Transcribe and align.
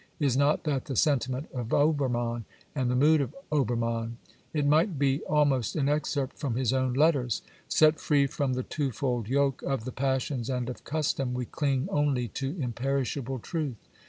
Is 0.19 0.35
not 0.35 0.63
that 0.63 0.85
the 0.85 0.95
sentiment 0.95 1.47
of 1.51 1.73
Obermann 1.75 2.45
and 2.73 2.89
the 2.89 2.95
mood 2.95 3.21
of 3.21 3.35
Obermann? 3.51 4.17
It 4.51 4.65
might 4.65 4.97
be 4.97 5.19
almost 5.25 5.75
an 5.75 5.87
excerpt 5.87 6.39
from 6.39 6.55
his 6.55 6.73
own 6.73 6.95
letters." 6.95 7.43
Set 7.67 7.99
free 7.99 8.25
from 8.25 8.53
the 8.53 8.63
twofold 8.63 9.27
yoke 9.29 9.61
of 9.61 9.85
the 9.85 9.91
passions 9.91 10.49
and 10.49 10.69
of 10.71 10.83
custom, 10.85 11.35
we 11.35 11.45
cling 11.45 11.87
only 11.91 12.27
to 12.29 12.57
imperishable 12.59 13.37
truth." 13.37 13.77